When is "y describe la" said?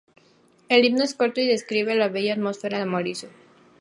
1.41-2.07